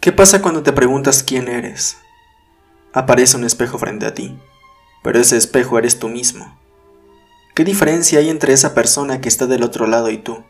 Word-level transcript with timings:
¿Qué 0.00 0.12
pasa 0.12 0.40
cuando 0.40 0.62
te 0.62 0.72
preguntas 0.72 1.22
quién 1.22 1.46
eres? 1.46 1.98
Aparece 2.94 3.36
un 3.36 3.44
espejo 3.44 3.76
frente 3.76 4.06
a 4.06 4.14
ti, 4.14 4.34
pero 5.02 5.20
ese 5.20 5.36
espejo 5.36 5.76
eres 5.76 5.98
tú 5.98 6.08
mismo. 6.08 6.58
¿Qué 7.54 7.64
diferencia 7.64 8.18
hay 8.18 8.30
entre 8.30 8.54
esa 8.54 8.72
persona 8.72 9.20
que 9.20 9.28
está 9.28 9.46
del 9.46 9.62
otro 9.62 9.86
lado 9.86 10.08
y 10.08 10.16
tú? 10.16 10.42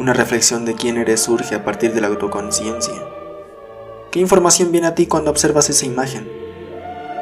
Una 0.00 0.12
reflexión 0.12 0.64
de 0.64 0.74
quién 0.74 0.96
eres 0.96 1.20
surge 1.20 1.54
a 1.54 1.64
partir 1.64 1.94
de 1.94 2.00
la 2.00 2.08
autoconciencia. 2.08 3.06
¿Qué 4.10 4.18
información 4.18 4.72
viene 4.72 4.88
a 4.88 4.96
ti 4.96 5.06
cuando 5.06 5.30
observas 5.30 5.70
esa 5.70 5.86
imagen? 5.86 6.28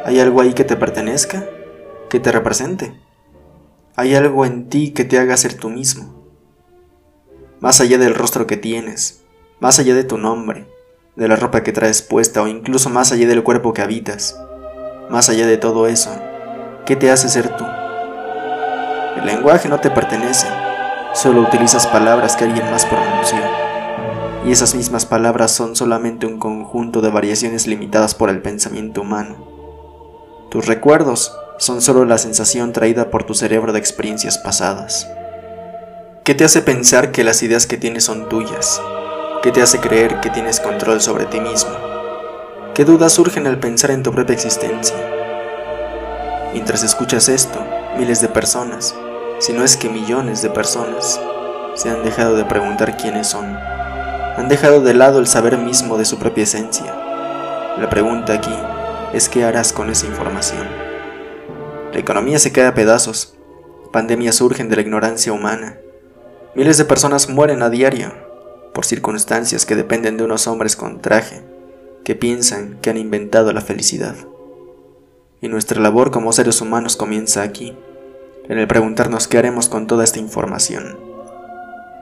¿Hay 0.07 0.21
algo 0.21 0.41
ahí 0.41 0.55
que 0.55 0.65
te 0.65 0.77
pertenezca? 0.77 1.47
¿Que 2.09 2.19
te 2.19 2.33
represente? 2.33 2.99
¿Hay 3.95 4.15
algo 4.15 4.47
en 4.47 4.71
ti 4.71 4.93
que 4.93 5.05
te 5.05 5.19
haga 5.19 5.37
ser 5.37 5.53
tú 5.53 5.69
mismo? 5.69 6.25
Más 7.61 7.83
allá 7.83 7.99
del 7.99 8.15
rostro 8.15 8.47
que 8.47 8.57
tienes, 8.57 9.21
más 9.61 9.79
allá 9.79 9.95
de 9.95 10.05
tu 10.05 10.17
nombre, 10.17 10.67
de 11.21 11.29
la 11.29 11.37
ropa 11.37 11.63
que 11.63 11.71
traes 11.71 12.01
puesta 12.01 12.41
o 12.41 12.49
incluso 12.49 12.89
más 12.89 13.13
allá 13.13 13.29
del 13.29 13.43
cuerpo 13.43 13.75
que 13.75 13.83
habitas. 13.83 14.41
Más 15.11 15.29
allá 15.29 15.47
de 15.47 15.59
todo 15.59 15.87
eso, 15.87 16.11
¿qué 16.87 16.97
te 16.97 17.11
hace 17.11 17.29
ser 17.29 17.55
tú? 17.59 17.67
El 19.19 19.27
lenguaje 19.27 19.69
no 19.69 19.79
te 19.81 19.91
pertenece, 19.91 20.47
solo 21.13 21.43
utilizas 21.43 21.87
palabras 21.87 22.37
que 22.37 22.45
alguien 22.45 22.71
más 22.71 22.87
pronunció. 22.87 23.39
Y 24.47 24.53
esas 24.53 24.75
mismas 24.75 25.05
palabras 25.05 25.51
son 25.51 25.77
solamente 25.77 26.25
un 26.25 26.39
conjunto 26.39 27.03
de 27.03 27.11
variaciones 27.11 27.67
limitadas 27.67 28.15
por 28.15 28.31
el 28.31 28.41
pensamiento 28.41 29.03
humano. 29.03 29.37
Tus 30.51 30.65
recuerdos 30.65 31.37
son 31.59 31.83
solo 31.83 32.07
la 32.07 32.17
sensación 32.17 32.73
traída 32.73 33.11
por 33.11 33.25
tu 33.25 33.35
cerebro 33.35 33.75
de 33.75 33.79
experiencias 33.79 34.39
pasadas. 34.39 35.07
¿Qué 36.25 36.35
te 36.35 36.45
hace 36.45 36.63
pensar 36.63 37.13
que 37.13 37.25
las 37.25 37.43
ideas 37.43 37.67
que 37.67 37.77
tienes 37.77 38.05
son 38.05 38.31
tuyas? 38.31 38.81
¿Qué 39.43 39.53
te 39.53 39.63
hace 39.63 39.81
creer 39.81 40.21
que 40.21 40.29
tienes 40.29 40.61
control 40.61 41.01
sobre 41.01 41.25
ti 41.25 41.41
mismo? 41.41 41.71
¿Qué 42.75 42.85
dudas 42.85 43.15
surgen 43.15 43.47
al 43.47 43.59
pensar 43.59 43.91
en 43.91 44.03
tu 44.03 44.13
propia 44.13 44.35
existencia? 44.35 44.95
Mientras 46.53 46.83
escuchas 46.83 47.31
esto, 47.31 47.59
miles 47.97 48.21
de 48.21 48.29
personas, 48.29 48.95
si 49.39 49.55
no 49.55 49.65
es 49.65 49.79
que 49.79 49.89
millones 49.89 50.43
de 50.43 50.51
personas, 50.51 51.19
se 51.75 51.89
han 51.89 52.05
dejado 52.05 52.37
de 52.37 52.45
preguntar 52.45 52.99
quiénes 52.99 53.29
son. 53.29 53.47
Han 53.47 54.49
dejado 54.51 54.83
de 54.83 54.93
lado 54.93 55.19
el 55.19 55.27
saber 55.27 55.57
mismo 55.57 55.97
de 55.97 56.05
su 56.05 56.19
propia 56.19 56.45
esencia. 56.45 56.95
La 57.79 57.89
pregunta 57.89 58.35
aquí 58.35 58.55
es 59.15 59.31
qué 59.31 59.45
harás 59.45 59.73
con 59.73 59.89
esa 59.89 60.05
información. 60.05 60.69
La 61.95 61.99
economía 61.99 62.39
se 62.39 62.53
cae 62.53 62.67
a 62.67 62.75
pedazos. 62.75 63.39
Pandemias 63.91 64.35
surgen 64.35 64.69
de 64.69 64.77
la 64.77 64.83
ignorancia 64.83 65.33
humana. 65.33 65.79
Miles 66.55 66.77
de 66.77 66.85
personas 66.85 67.31
mueren 67.31 67.63
a 67.63 67.71
diario 67.71 68.30
por 68.75 68.85
circunstancias 68.85 69.67
que 69.67 69.77
dependen 69.77 70.17
de 70.17 70.25
unos 70.25 70.47
hombres 70.47 70.77
con 70.77 71.01
traje, 71.01 71.43
que 72.05 72.15
piensan 72.15 72.79
que 72.81 72.91
han 72.91 72.97
inventado 72.97 73.53
la 73.53 73.61
felicidad. 73.61 74.15
Y 75.41 75.49
nuestra 75.49 75.81
labor 75.81 76.11
como 76.11 76.33
seres 76.33 76.61
humanos 76.61 76.97
comienza 76.97 77.43
aquí, 77.43 77.77
en 78.49 78.59
el 78.59 78.67
preguntarnos 78.67 79.29
qué 79.29 79.39
haremos 79.39 79.69
con 79.69 79.87
toda 79.87 80.05
esta 80.05 80.19
información. 80.19 80.99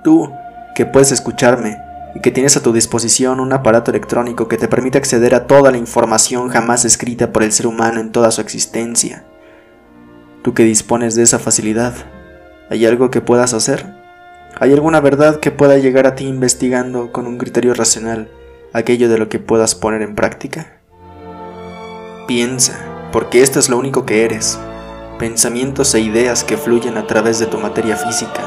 Tú, 0.02 0.30
que 0.74 0.86
puedes 0.86 1.12
escucharme 1.12 1.78
y 2.14 2.20
que 2.20 2.30
tienes 2.30 2.56
a 2.56 2.62
tu 2.62 2.72
disposición 2.72 3.41
un 3.41 3.52
aparato 3.52 3.91
electrónico 3.91 4.48
que 4.48 4.56
te 4.56 4.69
permite 4.69 4.98
acceder 4.98 5.34
a 5.34 5.46
toda 5.46 5.70
la 5.70 5.77
información 5.77 6.48
jamás 6.48 6.84
escrita 6.84 7.33
por 7.33 7.42
el 7.42 7.52
ser 7.52 7.66
humano 7.66 8.00
en 8.00 8.12
toda 8.12 8.30
su 8.30 8.41
existencia. 8.41 9.24
Tú 10.42 10.55
que 10.55 10.62
dispones 10.62 11.14
de 11.14 11.22
esa 11.24 11.39
facilidad, 11.39 11.94
¿hay 12.70 12.86
algo 12.86 13.11
que 13.11 13.20
puedas 13.20 13.55
hacer? 13.55 13.97
¿Hay 14.61 14.73
alguna 14.73 15.01
verdad 15.01 15.39
que 15.39 15.53
pueda 15.53 15.78
llegar 15.78 16.09
a 16.09 16.17
ti 16.17 16.25
investigando 16.25 17.12
con 17.12 17.28
un 17.28 17.39
criterio 17.39 17.75
racional 17.75 18.28
aquello 18.73 19.09
de 19.09 19.17
lo 19.17 19.28
que 19.28 19.39
puedas 19.39 19.77
poner 19.77 20.03
en 20.03 20.17
práctica? 20.17 20.81
Piensa, 22.27 23.09
porque 23.12 23.42
esto 23.42 23.61
es 23.61 23.69
lo 23.69 23.79
único 23.79 24.05
que 24.05 24.25
eres, 24.25 24.59
pensamientos 25.17 25.95
e 25.95 26.01
ideas 26.01 26.42
que 26.42 26.56
fluyen 26.56 26.97
a 26.97 27.07
través 27.07 27.39
de 27.39 27.47
tu 27.47 27.58
materia 27.58 27.97
física 27.97 28.42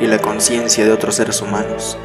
y 0.00 0.06
la 0.06 0.18
conciencia 0.18 0.84
de 0.84 0.92
otros 0.92 1.16
seres 1.16 1.42
humanos. 1.42 1.98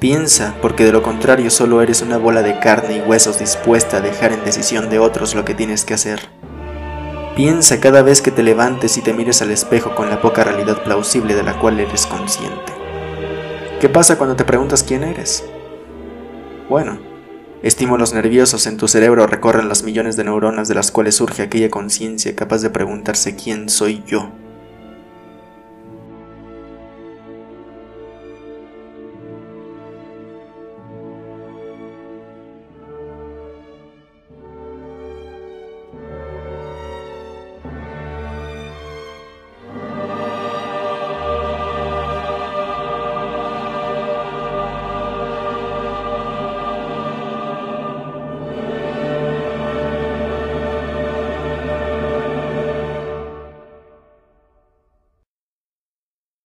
Piensa, 0.00 0.54
porque 0.62 0.84
de 0.84 0.92
lo 0.92 1.02
contrario 1.02 1.50
solo 1.50 1.82
eres 1.82 2.00
una 2.00 2.16
bola 2.16 2.42
de 2.42 2.58
carne 2.60 2.96
y 2.96 3.00
huesos 3.00 3.38
dispuesta 3.38 3.98
a 3.98 4.00
dejar 4.00 4.32
en 4.32 4.42
decisión 4.42 4.88
de 4.88 5.00
otros 5.00 5.34
lo 5.34 5.44
que 5.44 5.52
tienes 5.52 5.84
que 5.84 5.92
hacer. 5.92 6.20
Piensa 7.36 7.78
cada 7.78 8.00
vez 8.00 8.22
que 8.22 8.30
te 8.30 8.42
levantes 8.42 8.96
y 8.96 9.02
te 9.02 9.12
mires 9.12 9.42
al 9.42 9.50
espejo 9.50 9.94
con 9.94 10.08
la 10.08 10.22
poca 10.22 10.44
realidad 10.44 10.82
plausible 10.82 11.34
de 11.34 11.42
la 11.42 11.58
cual 11.58 11.78
eres 11.78 12.06
consciente. 12.06 12.75
¿Qué 13.86 13.92
pasa 13.92 14.18
cuando 14.18 14.34
te 14.34 14.44
preguntas 14.44 14.82
quién 14.82 15.04
eres? 15.04 15.44
Bueno, 16.68 16.98
estímulos 17.62 18.12
nerviosos 18.14 18.66
en 18.66 18.78
tu 18.78 18.88
cerebro 18.88 19.28
recorren 19.28 19.68
las 19.68 19.84
millones 19.84 20.16
de 20.16 20.24
neuronas 20.24 20.66
de 20.66 20.74
las 20.74 20.90
cuales 20.90 21.14
surge 21.14 21.42
aquella 21.42 21.70
conciencia 21.70 22.34
capaz 22.34 22.62
de 22.62 22.70
preguntarse 22.70 23.36
quién 23.36 23.68
soy 23.68 24.02
yo. 24.04 24.32